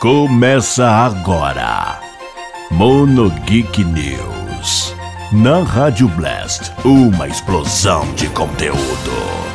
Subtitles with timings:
[0.00, 2.00] Começa agora.
[2.70, 4.94] Mono Geek News.
[5.30, 9.49] Na Rádio Blast, uma explosão de conteúdo.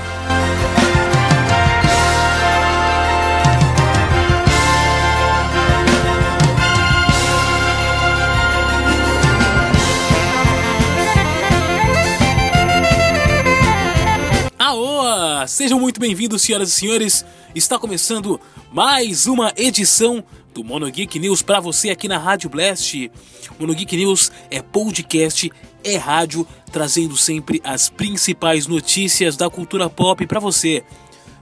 [15.47, 17.25] Sejam muito bem-vindos, senhoras e senhores.
[17.53, 18.39] Está começando
[18.71, 23.11] mais uma edição do Mono Geek News para você aqui na Rádio Blast.
[23.59, 25.51] Mono Geek News é podcast,
[25.84, 30.84] é rádio, trazendo sempre as principais notícias da cultura pop para você.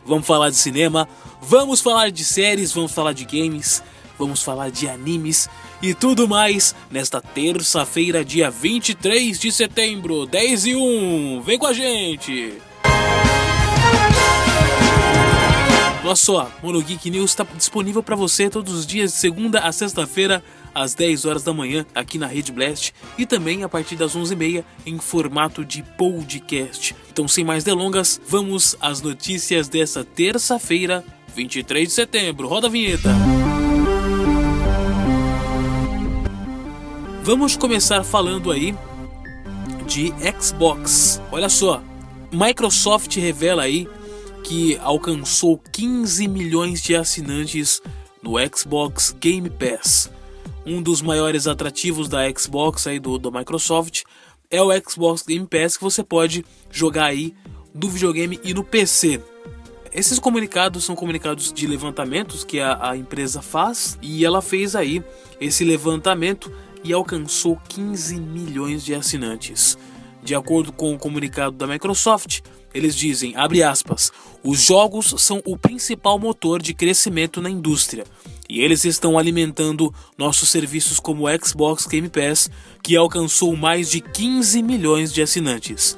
[0.06, 1.08] Vamos falar de cinema,
[1.42, 3.82] vamos falar de séries, vamos falar de games,
[4.20, 5.48] vamos falar de animes
[5.82, 11.42] e tudo mais nesta terça-feira, dia 23 de setembro, 10 e 1.
[11.42, 12.73] Vem com a gente!
[16.06, 19.72] Olha só, Mono Geek News está disponível para você todos os dias de segunda a
[19.72, 20.44] sexta-feira
[20.76, 24.66] às 10 horas da manhã aqui na Rede Blast e também a partir das 11h30
[24.86, 26.94] em formato de podcast.
[27.10, 32.50] Então, sem mais delongas, vamos às notícias dessa terça-feira, 23 de setembro.
[32.50, 33.10] Roda a vinheta.
[37.24, 38.76] Vamos começar falando aí
[39.88, 41.22] de Xbox.
[41.32, 41.82] Olha só,
[42.30, 43.88] Microsoft revela aí
[44.44, 47.82] que alcançou 15 milhões de assinantes
[48.22, 50.12] no Xbox Game Pass.
[50.66, 54.04] Um dos maiores atrativos da Xbox aí do, do Microsoft
[54.52, 57.34] é o Xbox Game Pass que você pode jogar aí
[57.74, 59.22] do videogame e no PC.
[59.94, 65.04] Esses comunicados são comunicados de levantamentos que a, a empresa faz e ela fez aí
[65.40, 66.52] esse levantamento
[66.84, 69.78] e alcançou 15 milhões de assinantes.
[70.24, 72.42] De acordo com o comunicado da Microsoft,
[72.74, 74.12] eles dizem, abre aspas,
[74.44, 78.04] os jogos são o principal motor de crescimento na indústria,
[78.50, 82.52] e eles estão alimentando nossos serviços como Xbox Game Pass,
[82.84, 85.98] que alcançou mais de 15 milhões de assinantes.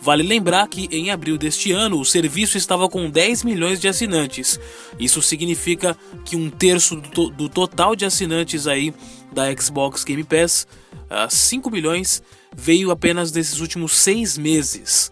[0.00, 4.58] Vale lembrar que em abril deste ano o serviço estava com 10 milhões de assinantes.
[4.98, 8.94] Isso significa que um terço do, do total de assinantes aí
[9.30, 10.66] da Xbox Game Pass,
[11.10, 12.22] uh, 5 milhões,
[12.56, 15.10] veio apenas desses últimos seis meses.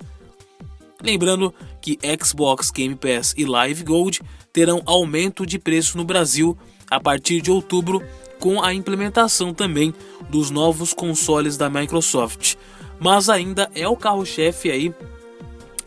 [1.02, 4.20] Lembrando que Xbox Game Pass e Live Gold
[4.52, 6.56] terão aumento de preço no Brasil
[6.90, 8.02] a partir de outubro,
[8.40, 9.92] com a implementação também
[10.28, 12.54] dos novos consoles da Microsoft.
[12.98, 14.94] Mas ainda é o carro-chefe aí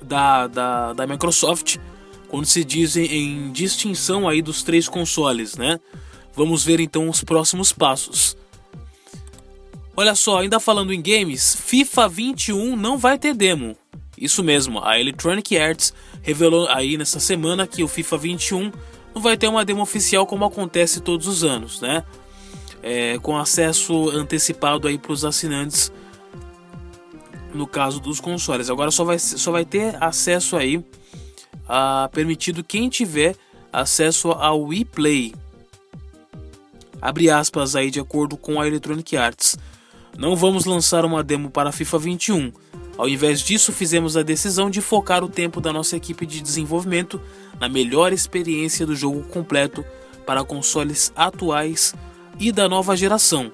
[0.02, 1.78] da, da, da Microsoft
[2.28, 5.78] quando se dizem em distinção aí dos três consoles, né?
[6.34, 8.38] Vamos ver então os próximos passos.
[9.98, 13.76] Olha só, ainda falando em games, FIFA 21 não vai ter demo.
[14.22, 18.72] Isso mesmo, a Electronic Arts revelou aí nessa semana que o FIFA 21
[19.16, 22.04] não vai ter uma demo oficial como acontece todos os anos, né?
[22.84, 25.92] É, com acesso antecipado aí para os assinantes
[27.52, 28.70] no caso dos consoles.
[28.70, 30.86] Agora só vai, só vai ter acesso aí
[31.68, 33.36] a, permitido quem tiver
[33.74, 35.34] acesso ao Wii Play.
[37.02, 39.58] Abre aspas aí de acordo com a Electronic Arts.
[40.16, 42.52] Não vamos lançar uma demo para FIFA 21
[43.02, 47.20] ao invés disso, fizemos a decisão de focar o tempo da nossa equipe de desenvolvimento
[47.60, 49.84] na melhor experiência do jogo completo
[50.24, 51.96] para consoles atuais
[52.40, 53.52] e da nova geração.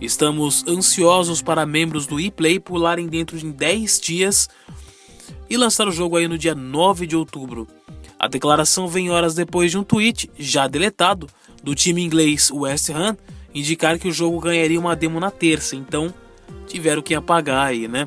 [0.00, 4.48] Estamos ansiosos para membros do ePlay pularem dentro de 10 dias
[5.50, 7.68] e lançar o jogo aí no dia 9 de outubro.
[8.18, 11.28] A declaração vem horas depois de um tweet, já deletado,
[11.62, 13.14] do time inglês West Ham
[13.54, 16.14] indicar que o jogo ganharia uma demo na terça, então
[16.66, 18.06] tiveram que apagar aí, né?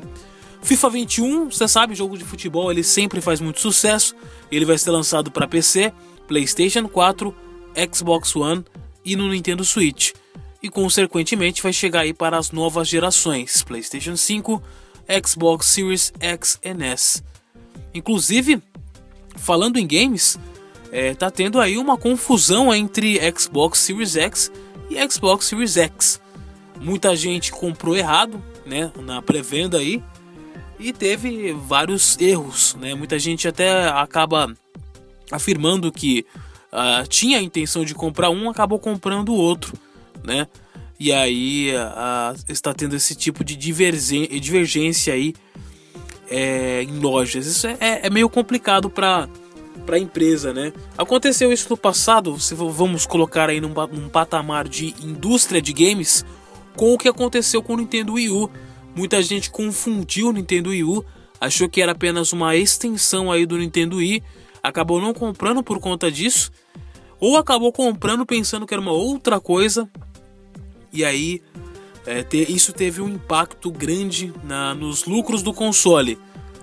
[0.62, 4.14] FIFA 21, você sabe, jogo de futebol, ele sempre faz muito sucesso.
[4.50, 5.92] Ele vai ser lançado para PC,
[6.28, 7.34] PlayStation 4,
[7.92, 8.64] Xbox One
[9.04, 10.12] e no Nintendo Switch.
[10.62, 14.62] E consequentemente vai chegar aí para as novas gerações, PlayStation 5,
[15.26, 17.22] Xbox Series X e S.
[17.94, 18.62] Inclusive,
[19.36, 20.38] falando em games,
[20.92, 24.52] é, tá tendo aí uma confusão entre Xbox Series X
[24.90, 26.20] e Xbox Series X.
[26.78, 30.02] Muita gente comprou errado, né, na pré-venda aí
[30.80, 32.94] e teve vários erros, né?
[32.94, 34.52] Muita gente até acaba
[35.30, 36.24] afirmando que
[36.72, 39.74] uh, tinha a intenção de comprar um, acabou comprando o outro,
[40.24, 40.46] né?
[40.98, 45.34] E aí uh, está tendo esse tipo de divergência aí
[46.30, 47.46] é, em lojas.
[47.46, 49.28] Isso é, é, é meio complicado para
[49.86, 50.72] para a empresa, né?
[50.96, 56.24] Aconteceu isso no passado, se vamos colocar aí num, num patamar de indústria de games,
[56.76, 58.50] com o que aconteceu com o Nintendo Wii U
[58.94, 61.04] Muita gente confundiu o Nintendo Wii U,
[61.40, 64.22] achou que era apenas uma extensão aí do Nintendo Wii,
[64.62, 66.50] acabou não comprando por conta disso.
[67.18, 69.88] ou acabou comprando pensando que era uma outra coisa
[70.92, 71.42] e aí
[72.06, 76.18] é, te, isso teve um impacto grande na, nos lucros do console.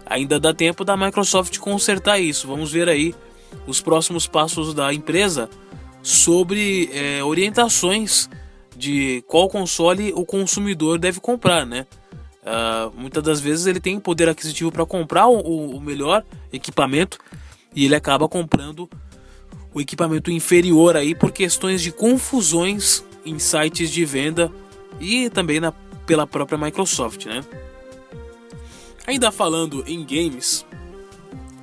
[0.05, 2.47] Ainda dá tempo da Microsoft consertar isso.
[2.47, 3.13] Vamos ver aí
[3.65, 5.49] os próximos passos da empresa
[6.01, 8.29] sobre é, orientações
[8.75, 11.85] de qual console o consumidor deve comprar, né?
[12.47, 16.23] Uh, muitas das vezes ele tem poder aquisitivo para comprar o, o, melhor
[16.53, 17.17] equipamento
[17.75, 18.89] e ele acaba comprando
[19.73, 24.49] o equipamento inferior aí por questões de confusões em sites de venda
[24.97, 25.73] e também na,
[26.05, 27.43] pela própria Microsoft, né?
[29.05, 30.65] Ainda falando em games,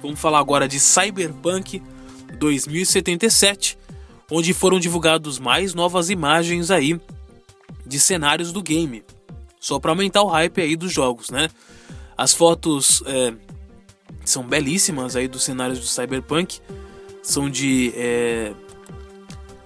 [0.03, 1.83] vamos falar agora de Cyberpunk
[2.39, 3.79] 2077,
[4.31, 7.01] onde foram divulgados mais novas imagens aí
[7.87, 9.03] de cenários do game,
[9.65, 11.49] só para aumentar o hype aí dos jogos, né?
[12.19, 13.33] As fotos é,
[14.23, 16.61] são belíssimas aí dos cenários do Cyberpunk,
[17.23, 18.53] são de é,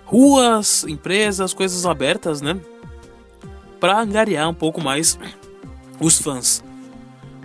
[0.05, 2.61] ruas, empresas, coisas abertas, né?
[3.81, 5.19] Para angariar um pouco mais
[5.99, 6.63] os fãs.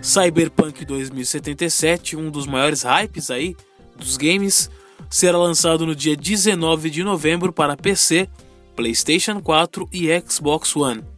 [0.00, 3.56] Cyberpunk 2077, um dos maiores hypes aí
[3.96, 4.70] dos games,
[5.10, 8.28] será lançado no dia 19 de novembro para PC,
[8.76, 11.13] PlayStation 4 e Xbox One.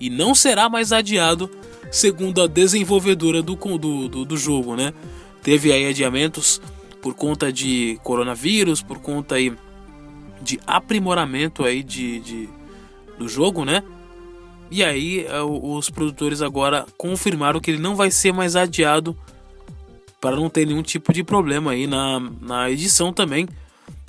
[0.00, 1.50] E não será mais adiado,
[1.90, 4.92] segundo a desenvolvedora do, do, do, do jogo, né?
[5.42, 6.60] Teve aí adiamentos
[7.00, 9.52] por conta de coronavírus, por conta aí
[10.42, 12.48] de aprimoramento aí de, de
[13.18, 13.82] do jogo, né?
[14.70, 19.16] E aí é, os produtores agora confirmaram que ele não vai ser mais adiado
[20.20, 23.48] para não ter nenhum tipo de problema aí na, na edição também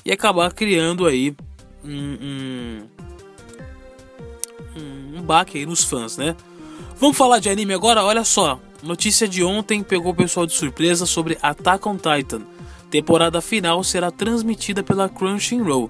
[0.05, 1.35] e acabar criando aí
[1.83, 2.81] um, um,
[5.19, 6.35] um baque aí nos fãs, né?
[6.99, 8.03] Vamos falar de anime agora?
[8.03, 12.41] Olha só, notícia de ontem pegou o pessoal de surpresa sobre Attack on Titan.
[12.89, 15.89] Temporada final será transmitida pela Crunchyroll.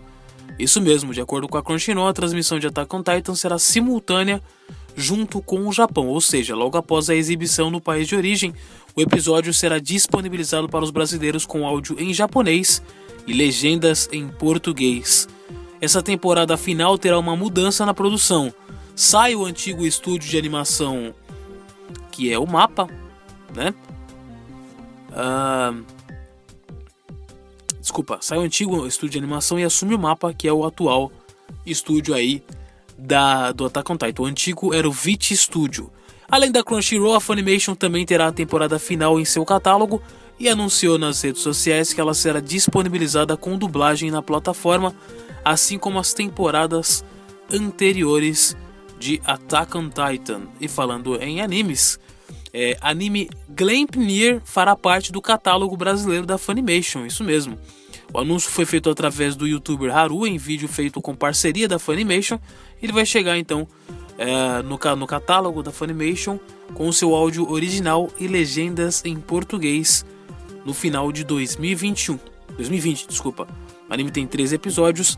[0.58, 4.42] Isso mesmo, de acordo com a Crunchyroll, a transmissão de Attack on Titan será simultânea
[4.96, 8.54] junto com o Japão, ou seja, logo após a exibição no país de origem,
[8.96, 12.82] o episódio será disponibilizado para os brasileiros com áudio em japonês
[13.26, 15.28] e legendas em português.
[15.80, 18.54] Essa temporada final terá uma mudança na produção.
[19.00, 21.16] Sai o antigo estúdio de animação
[22.12, 22.86] que é o Mapa,
[23.56, 23.74] né?
[25.12, 25.86] Uh,
[27.80, 31.14] Desculpa, sai o antigo estúdio de animação e assume o mapa, que é o atual
[31.66, 32.44] estúdio aí
[32.98, 34.24] da, do Attack on Titan.
[34.24, 35.90] O antigo era o VIT Studio.
[36.30, 40.02] Além da Crunchyroll, a Funimation também terá a temporada final em seu catálogo
[40.38, 44.94] e anunciou nas redes sociais que ela será disponibilizada com dublagem na plataforma,
[45.46, 47.02] assim como as temporadas
[47.50, 48.58] anteriores
[49.00, 50.44] de Attack on Titan.
[50.60, 52.00] E falando em animes,
[52.54, 57.58] é, anime Gleipnir fará parte do catálogo brasileiro da Funimation, isso mesmo.
[58.14, 62.40] O anúncio foi feito através do youtuber Haru em vídeo feito com parceria da Funimation.
[62.82, 63.68] Ele vai chegar então
[64.18, 66.40] é, no, no catálogo da Funimation
[66.74, 70.06] com o seu áudio original e legendas em português
[70.66, 72.20] no final de 2021.
[72.58, 73.48] 2020, desculpa.
[73.88, 75.18] O anime tem 13 episódios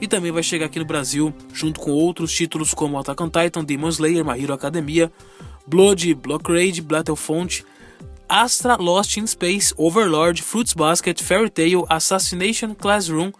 [0.00, 3.64] e também vai chegar aqui no Brasil junto com outros títulos como Attack on Titan,
[3.64, 5.12] Demon Slayer, My Hero Academia,
[5.66, 7.64] Blood, Block Raid, Battlefront,
[8.28, 13.32] Astra Lost in Space, Overlord, Fruits Basket, Fairy Tail, Assassination Classroom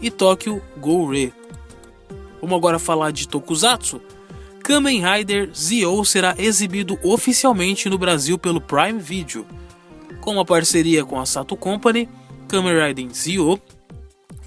[0.00, 1.32] e Tokyo Go Re.
[2.40, 4.00] Vamos agora falar de Tokusatsu.
[4.62, 9.46] Kamen Rider Zio será exibido oficialmente no Brasil pelo Prime Video.
[10.20, 12.08] Com uma parceria com a Sato Company,
[12.48, 13.60] Kamen Rider Zio,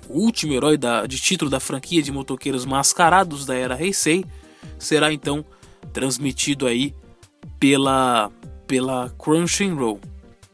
[0.09, 4.25] o último herói da, de título da franquia de motoqueiros mascarados da era Heisei,
[4.77, 5.45] será então
[5.91, 6.93] transmitido aí
[7.59, 8.31] pela
[8.67, 9.99] pela Crunchyroll.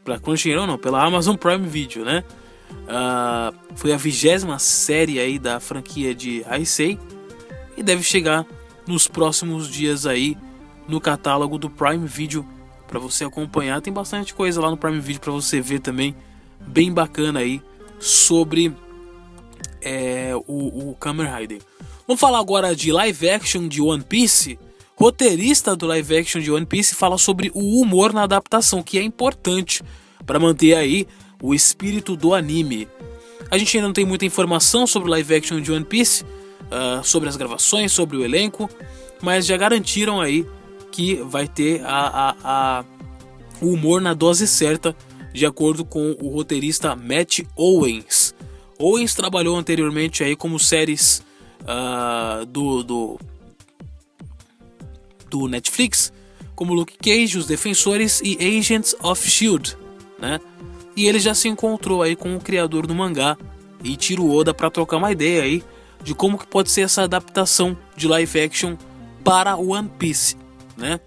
[0.04, 2.24] Pela Crunchyroll não, pela Amazon Prime Video, né?
[2.70, 6.98] Uh, foi a vigésima série aí da franquia de Heisei
[7.76, 8.46] e deve chegar
[8.86, 10.36] nos próximos dias aí
[10.88, 12.44] no catálogo do Prime Video
[12.86, 13.80] para você acompanhar.
[13.80, 16.14] Tem bastante coisa lá no Prime Video para você ver também,
[16.60, 17.62] bem bacana aí
[17.98, 18.74] sobre
[19.82, 21.60] é, o, o Kamen Rider.
[22.06, 24.58] Vamos falar agora de live action de One Piece
[25.00, 29.02] roteirista do live action de One Piece fala sobre o humor na adaptação, que é
[29.02, 29.82] importante
[30.26, 31.06] para manter aí
[31.42, 32.86] o espírito do anime.
[33.50, 37.02] A gente ainda não tem muita informação sobre o live action de One Piece, uh,
[37.02, 38.68] sobre as gravações, sobre o elenco,
[39.22, 40.46] mas já garantiram aí
[40.92, 42.84] que vai ter a, a, a,
[43.62, 44.94] o humor na dose certa,
[45.32, 48.19] de acordo com o roteirista Matt Owens.
[48.80, 51.22] Owens trabalhou anteriormente aí como séries
[51.62, 53.20] uh, do, do
[55.30, 56.12] do Netflix,
[56.56, 59.76] como Luke Cage, Os Defensores e Agents of Shield,
[60.18, 60.40] né?
[60.96, 63.38] E ele já se encontrou aí com o criador do mangá
[63.82, 65.62] e Tiro Oda para trocar uma ideia aí
[66.02, 68.76] de como que pode ser essa adaptação de live action
[69.22, 70.36] para One Piece,
[70.76, 70.98] né?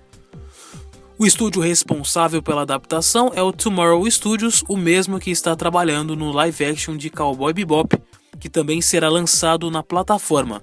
[1.24, 6.34] O estúdio responsável pela adaptação é o Tomorrow Studios, o mesmo que está trabalhando no
[6.34, 7.98] live action de Cowboy Bebop,
[8.42, 10.62] que também será lançado na plataforma.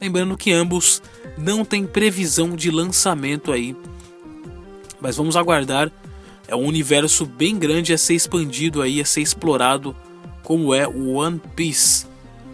[0.00, 1.00] Lembrando que ambos
[1.38, 3.76] não têm previsão de lançamento aí,
[5.00, 5.92] mas vamos aguardar.
[6.48, 9.94] É um universo bem grande a ser expandido aí, a ser explorado,
[10.42, 12.04] como é o One Piece.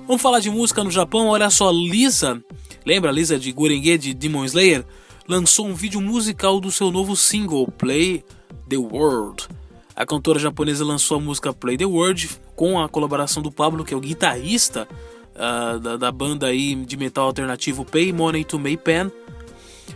[0.07, 1.29] Vamos falar de música no Japão.
[1.29, 2.45] Olha só, Lisa,
[2.85, 4.85] lembra Lisa de Gurenge de Demon Slayer?
[5.31, 8.25] Lançou um vídeo musical do seu novo single Play
[8.69, 9.47] the World.
[9.95, 13.95] A cantora japonesa lançou a música Play the World com a colaboração do Pablo, que
[13.95, 14.89] é o guitarrista
[15.37, 19.09] uh, da, da, banda aí de metal alternativo Pay Money to May Pen.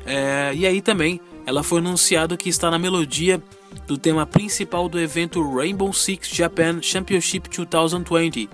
[0.07, 3.43] É, e aí também ela foi anunciado que está na melodia
[3.89, 8.49] do tema principal do evento Rainbow Six Japan Championship 2020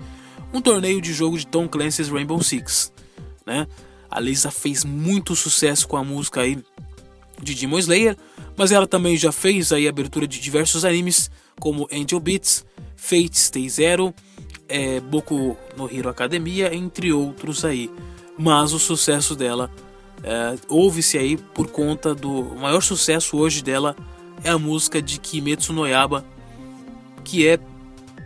[0.50, 2.90] um torneio de jogo de Tom Clancy's Rainbow Six,
[3.44, 3.66] né?
[4.10, 6.58] A Lisa fez muito sucesso com a música aí
[7.42, 8.16] de Demon Slayer,
[8.56, 12.64] mas ela também já fez aí a abertura de diversos animes como Angel Beats,
[12.96, 14.14] Fate Stay Zero,
[14.68, 17.90] é, Boku no Hero Academia, entre outros aí.
[18.38, 19.70] Mas o sucesso dela
[20.22, 23.96] é, ouve-se aí por conta do o maior sucesso hoje dela
[24.44, 26.24] é a música de Kimetsu no Yaba,
[27.24, 27.58] que é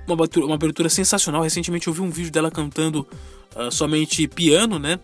[0.06, 1.42] uma abertura, uma abertura sensacional.
[1.42, 3.06] Recentemente eu vi um vídeo dela cantando
[3.56, 4.98] uh, somente piano, né?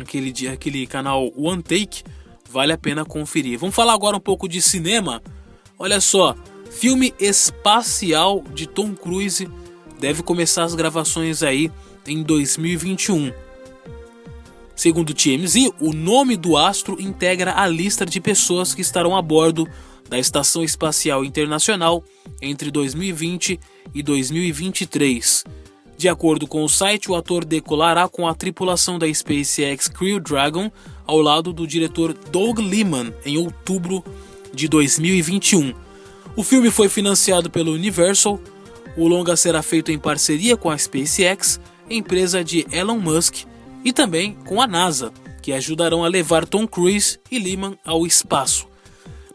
[0.00, 2.02] Aquele, aquele canal One Take.
[2.50, 3.58] Vale a pena conferir.
[3.58, 5.22] Vamos falar agora um pouco de cinema.
[5.78, 6.34] Olha só,
[6.70, 9.48] filme espacial de Tom Cruise
[10.00, 11.70] deve começar as gravações aí
[12.06, 13.32] em 2021.
[14.74, 19.20] Segundo o TMZ, o nome do astro integra a lista de pessoas que estarão a
[19.20, 19.68] bordo
[20.08, 22.02] da Estação Espacial Internacional
[22.40, 23.60] entre 2020
[23.92, 25.44] e 2023.
[25.98, 30.70] De acordo com o site, o ator decolará com a tripulação da SpaceX Crew Dragon
[31.04, 34.04] ao lado do diretor Doug Liman em outubro
[34.54, 35.74] de 2021.
[36.36, 38.38] O filme foi financiado pelo Universal.
[38.96, 41.58] O longa será feito em parceria com a SpaceX,
[41.90, 43.38] empresa de Elon Musk,
[43.84, 45.12] e também com a NASA,
[45.42, 48.67] que ajudarão a levar Tom Cruise e Liman ao espaço.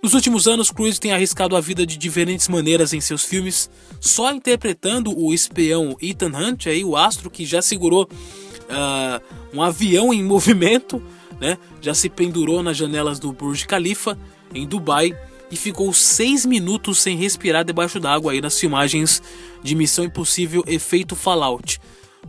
[0.04, 3.70] Nos últimos anos, Cruise tem arriscado a vida de diferentes maneiras em seus filmes,
[4.02, 10.14] só interpretando o espião Ethan Hunt, aí, o astro que já segurou uh, um avião
[10.14, 11.02] em movimento,
[11.40, 11.58] né?
[11.80, 14.20] já se pendurou nas janelas do Burj Khalifa,
[14.54, 15.18] em Dubai,
[15.50, 19.24] e ficou seis minutos sem respirar debaixo d'água nas filmagens
[19.64, 21.80] de Missão Impossível Efeito Fallout.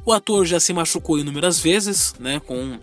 [0.07, 2.79] O ator já se machucou inúmeras vezes, né, com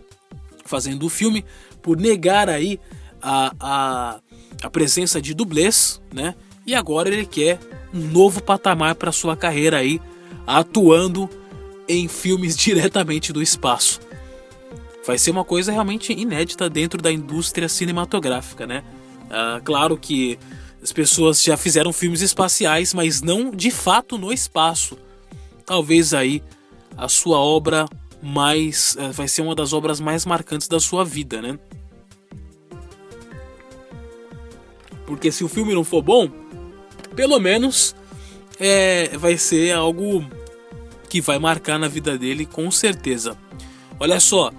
[0.65, 1.45] fazendo o filme,
[1.81, 2.77] por negar aí
[3.21, 4.19] a, a
[4.61, 6.35] a presença de dublês, né?
[6.65, 7.59] E agora ele quer
[7.93, 9.99] um novo patamar para sua carreira aí,
[10.45, 11.29] atuando
[11.87, 13.99] em filmes diretamente do espaço.
[15.05, 18.83] Vai ser uma coisa realmente inédita dentro da indústria cinematográfica, né?
[19.29, 20.37] Ah, claro que
[20.81, 24.97] as pessoas já fizeram filmes espaciais, mas não de fato no espaço.
[25.65, 26.43] Talvez aí
[26.97, 27.85] a sua obra
[28.21, 31.57] mais eh, vai ser uma das obras mais marcantes da sua vida, né?
[35.11, 36.29] Porque se o filme não for bom,
[37.17, 37.93] pelo menos
[38.57, 40.25] é, vai ser algo
[41.09, 43.37] que vai marcar na vida dele com certeza.
[43.99, 44.53] Olha só,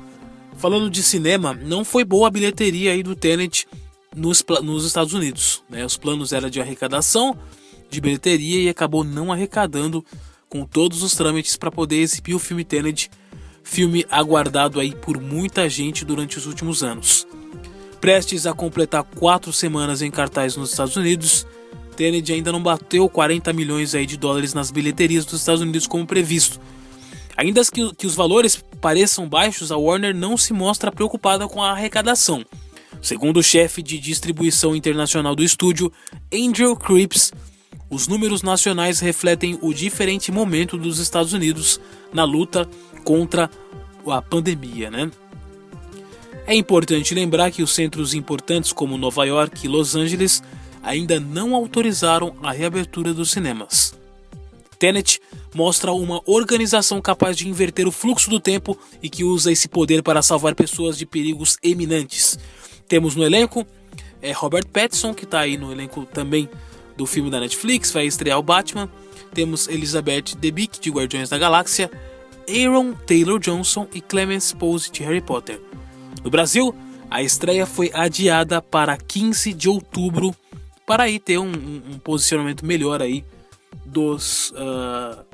[0.59, 3.67] falando de cinema, não foi boa a bilheteria aí do Tenet
[4.15, 5.65] nos, nos Estados Unidos.
[5.71, 5.87] Né?
[5.87, 7.35] Os planos eram de arrecadação
[7.89, 10.05] de bilheteria e acabou não arrecadando
[10.51, 13.11] com todos os trâmites para poder exibir o filme Tenet,
[13.65, 17.27] filme aguardado aí por muita gente durante os últimos anos.
[18.03, 21.47] Prestes a completar quatro semanas em cartaz nos Estados Unidos,
[21.95, 26.05] Tenet ainda não bateu 40 milhões aí de dólares nas bilheterias dos Estados Unidos como
[26.05, 26.61] previsto.
[27.37, 31.71] Ainda que, que os valores pareçam baixos, a Warner não se mostra preocupada com a
[31.71, 32.45] arrecadação.
[33.01, 35.93] Segundo o chefe de distribuição internacional do estúdio,
[36.35, 37.33] Andrew Cripps,
[37.89, 41.81] os números nacionais refletem o diferente momento dos Estados Unidos
[42.13, 42.69] na luta
[43.05, 43.49] contra
[44.09, 45.09] a pandemia, né?
[46.47, 50.43] É importante lembrar que os centros importantes como Nova York e Los Angeles
[50.83, 53.95] ainda não autorizaram a reabertura dos cinemas.
[54.79, 55.21] Tenet
[55.55, 60.03] mostra uma organização capaz de inverter o fluxo do tempo e que usa esse poder
[60.03, 62.37] para salvar pessoas de perigos eminentes.
[62.89, 63.65] Temos no elenco
[64.21, 66.49] é, Robert Pattinson, que está aí no elenco também
[66.97, 68.91] do filme da Netflix, vai estrear o Batman.
[69.33, 71.91] Temos Elizabeth Debicki, de Guardiões da Galáxia,
[72.49, 75.61] Aaron Taylor Johnson e Clemence Pose, de Harry Potter.
[76.25, 76.75] No Brasil,
[77.11, 80.35] a estreia foi adiada para 15 de outubro
[80.87, 83.25] para aí ter um, um posicionamento melhor aí
[83.85, 85.25] dos uh,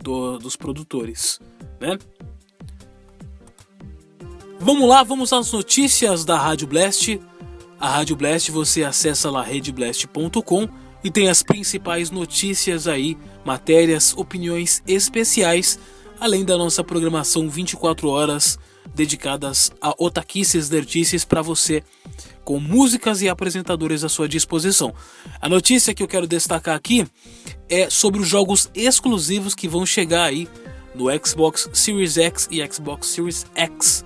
[0.00, 1.40] do, dos produtores,
[1.80, 1.98] né?
[4.58, 7.20] Vamos lá, vamos às notícias da Rádio Blast.
[7.78, 10.68] A Rádio Blast você acessa lá redblast.com
[11.02, 15.78] e tem as principais notícias aí, matérias, opiniões especiais,
[16.20, 18.58] além da nossa programação 24 horas
[18.94, 21.82] dedicadas a otaquices nerdices para você,
[22.44, 24.94] com músicas e apresentadores à sua disposição.
[25.40, 27.06] A notícia que eu quero destacar aqui
[27.68, 30.48] é sobre os jogos exclusivos que vão chegar aí
[30.94, 34.04] no Xbox Series X e Xbox Series X.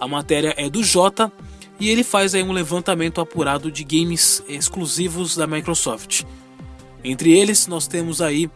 [0.00, 1.30] A matéria é do Jota
[1.78, 6.22] e ele faz aí um levantamento apurado de games exclusivos da Microsoft.
[7.02, 8.50] Entre eles, nós temos aí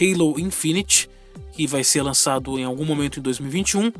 [0.00, 1.10] Halo Infinite,
[1.52, 3.92] que vai ser lançado em algum momento em 2021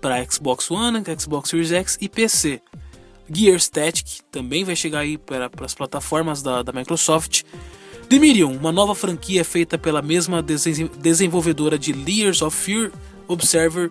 [0.00, 2.60] para Xbox One, Xbox Series X e PC.
[3.30, 7.42] Gear Static também vai chegar aí para, as plataformas da, da Microsoft.
[8.08, 12.90] The uma nova franquia feita pela mesma desenvolvedora de Layers of Fear,
[13.26, 13.90] Observer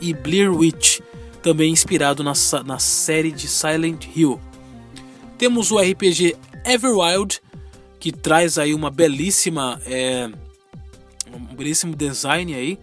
[0.00, 1.00] e Blair Witch
[1.42, 2.32] também inspirado na,
[2.64, 4.40] na série de Silent Hill.
[5.36, 7.40] Temos o RPG Everwild,
[8.00, 10.30] que traz aí uma belíssima, é,
[11.32, 12.78] um belíssimo design aí,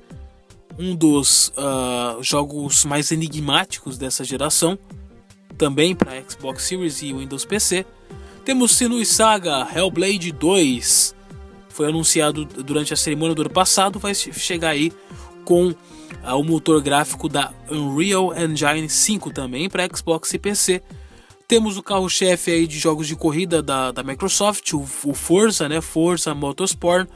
[0.78, 4.78] um dos uh, jogos mais enigmáticos dessa geração,
[5.58, 7.86] também para Xbox Series e Windows PC.
[8.44, 11.16] Temos Sinui Saga Hellblade 2,
[11.70, 14.94] foi anunciado durante a cerimônia do ano passado, vai chegar aí
[15.44, 15.74] com
[16.24, 20.82] o motor gráfico da Unreal Engine 5 também para Xbox e PC.
[21.48, 25.80] Temos o carro-chefe aí de jogos de corrida da, da Microsoft, o, o Forza, né?
[25.80, 27.08] Forza Motorsport.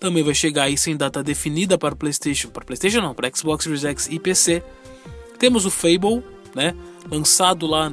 [0.00, 3.84] Também vai chegar aí sem data definida para PlayStation, para PlayStation não, para Xbox Series
[3.84, 4.62] X e PC.
[5.38, 6.74] Temos o Fable, né?
[7.10, 7.92] Lançado lá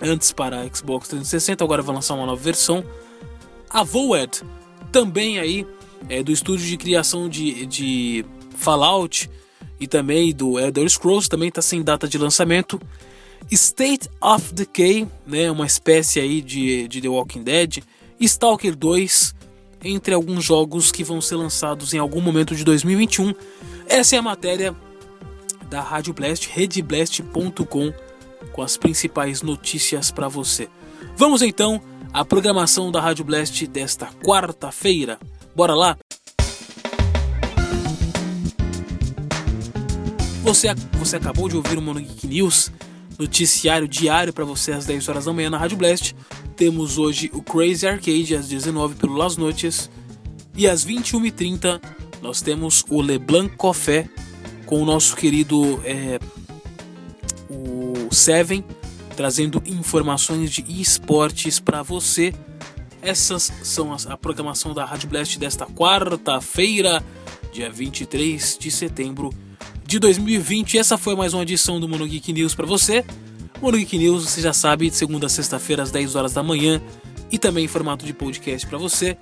[0.00, 2.82] antes para Xbox 360, agora vai lançar uma nova versão.
[3.68, 4.42] A Voed,
[4.90, 5.66] também aí
[6.08, 8.24] é do estúdio de criação de, de
[8.56, 9.30] Fallout
[9.78, 12.80] e também do Elder Scrolls, também está sem data de lançamento.
[13.50, 17.82] State of Decay, né, uma espécie aí de, de The Walking Dead.
[18.18, 19.34] Stalker 2,
[19.86, 23.32] entre alguns jogos que vão ser lançados em algum momento de 2021.
[23.88, 24.74] Essa é a matéria
[25.70, 27.92] da Rádio Blast, redblast.com,
[28.52, 30.68] com as principais notícias para você.
[31.16, 31.80] Vamos então
[32.12, 35.18] à programação da Rádio Blast desta quarta-feira.
[35.54, 35.96] Bora lá?
[40.42, 42.70] Você, você acabou de ouvir o Mono Geek News,
[43.18, 46.14] noticiário diário para você às 10 horas da manhã na Rádio Blast.
[46.54, 49.90] Temos hoje o Crazy Arcade às 19 pelo Las Noites
[50.54, 51.80] e às 21h30
[52.22, 54.08] nós temos o LeBlanc Café
[54.64, 56.18] com o nosso querido é,
[57.48, 58.64] o Seven
[59.16, 62.34] trazendo informações de esportes para você.
[63.00, 67.02] Essas são as, a programação da Rádio Blast desta quarta-feira,
[67.52, 69.32] dia 23 de setembro
[69.86, 70.78] de 2020.
[70.78, 73.04] Essa foi mais uma edição do Mono Geek News para você.
[73.62, 76.82] Mono Geek News, você já sabe, de segunda a sexta-feira às 10 horas da manhã
[77.30, 79.16] e também em formato de podcast para você.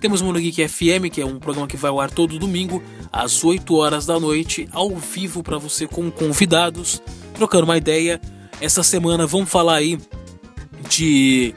[0.00, 3.42] Temos Mono Geek FM, que é um programa que vai ao ar todo domingo às
[3.42, 7.02] 8 horas da noite, ao vivo para você com convidados,
[7.34, 8.20] trocando uma ideia.
[8.60, 9.98] Essa semana vamos falar aí
[10.88, 11.54] de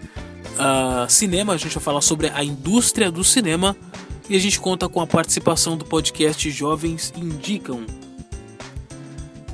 [0.53, 3.77] uh, cinema, a gente vai falar sobre a indústria do cinema
[4.27, 7.85] e a gente conta com a participação do podcast Jovens Indicam.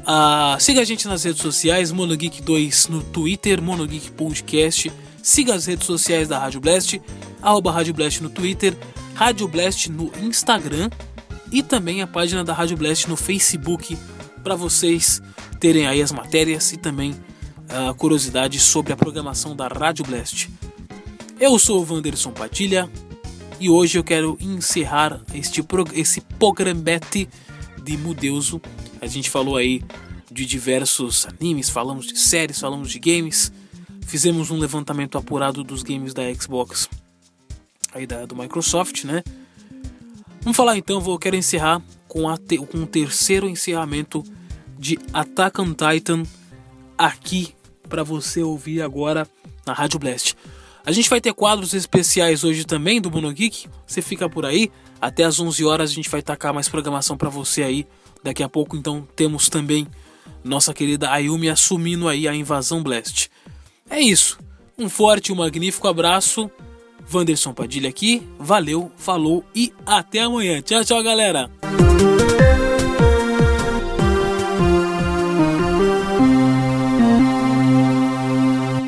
[0.05, 4.91] Ah, siga a gente nas redes sociais, MonoGeek2 no Twitter, MonoGeek Podcast.
[5.21, 7.01] Siga as redes sociais da Rádio Blast,
[7.41, 8.75] arroba Rádio Blast no Twitter,
[9.15, 10.89] Rádio Blast no Instagram
[11.49, 13.97] e também a página da Rádio Blast no Facebook
[14.43, 15.21] para vocês
[15.61, 20.49] terem aí as matérias e também uh, curiosidades sobre a programação da Rádio Blast.
[21.39, 22.89] Eu sou o Wanderson Padilha
[23.57, 25.63] e hoje eu quero encerrar este
[25.93, 27.29] esse programete
[27.81, 28.61] de Mudeuso
[29.03, 29.83] a gente falou aí
[30.31, 33.51] de diversos animes, falamos de séries, falamos de games.
[34.07, 36.89] Fizemos um levantamento apurado dos games da Xbox
[37.93, 39.21] aí da, do Microsoft, né?
[40.41, 44.23] Vamos falar então, vou quero encerrar com, a te, com o terceiro encerramento
[44.79, 46.23] de Attack on Titan
[46.97, 47.53] aqui
[47.89, 49.27] para você ouvir agora
[49.65, 50.33] na Rádio Blast.
[50.85, 53.67] A gente vai ter quadros especiais hoje também do Mono Geek.
[53.85, 54.71] Você fica por aí.
[54.99, 57.87] Até às 11 horas a gente vai tacar mais programação para você aí
[58.23, 59.87] Daqui a pouco então temos também
[60.43, 63.29] nossa querida Ayumi assumindo aí a invasão Blast.
[63.89, 64.37] É isso.
[64.77, 66.49] Um forte e um magnífico abraço.
[67.07, 68.27] Vanderson Padilha aqui.
[68.39, 70.61] Valeu, falou e até amanhã.
[70.61, 71.49] Tchau, tchau, galera.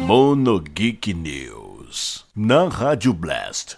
[0.05, 2.25] Mono Geek News.
[2.35, 3.75] Na Rádio Blast.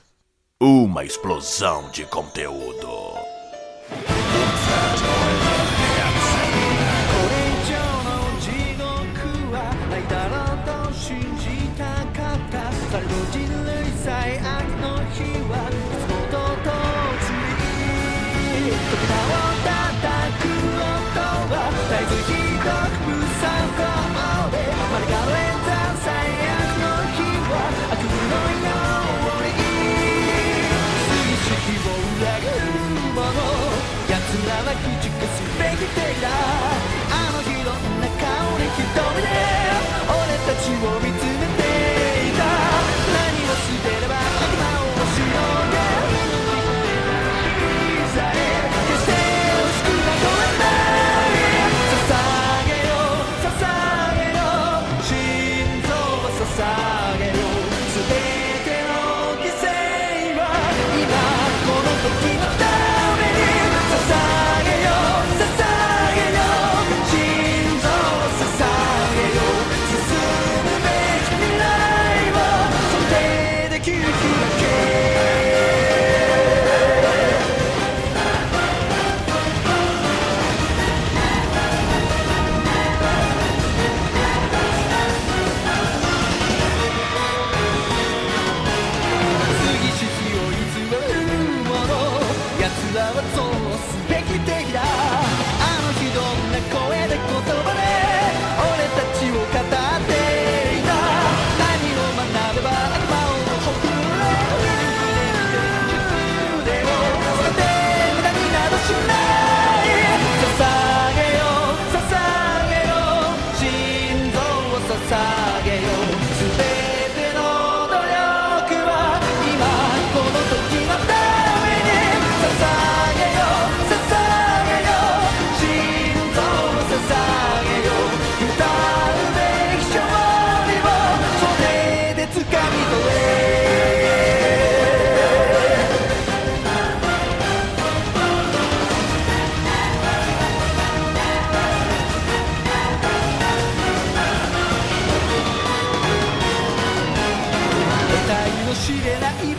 [0.59, 2.87] Uma explosão de conteúdo.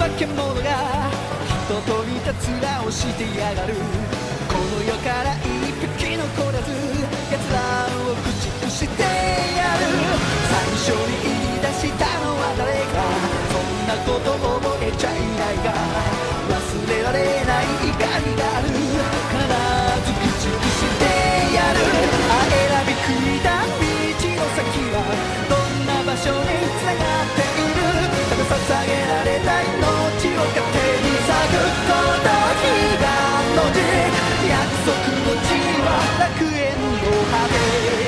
[0.08, 0.32] 化けが
[1.44, 3.74] 一とりたつらをしてやがる。
[4.48, 5.46] この世から一
[6.00, 6.72] 匹残らず
[7.30, 9.84] 奴らを駆逐してやる。
[10.48, 13.04] 最初に言い出したのは誰か。
[13.52, 15.76] そんなこと覚えちゃいないが
[16.48, 16.56] 忘
[16.88, 18.66] れられない怒りがある。
[18.68, 19.36] 必
[20.04, 21.04] ず駆逐して
[21.52, 21.84] やる。
[22.32, 22.56] あ選
[22.88, 23.76] び組いだ道
[24.24, 25.04] の先は
[25.48, 26.48] どんな場所に
[26.80, 27.84] 繋がっている。
[28.28, 29.97] ただ捧げられたいの。
[34.48, 34.92] 約束
[35.24, 35.48] の地
[35.82, 38.07] は楽園の果て